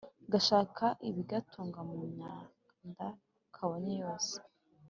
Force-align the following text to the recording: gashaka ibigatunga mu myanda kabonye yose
gashaka 0.31 0.85
ibigatunga 1.09 1.79
mu 1.89 1.95
myanda 2.11 3.05
kabonye 3.55 3.93
yose 4.03 4.35